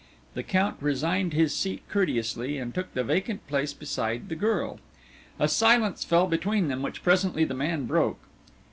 [0.33, 4.79] The Count resigned his seat courteously, and took the vacant place beside the girl.
[5.39, 8.17] A silence fell between them, which presently the man broke.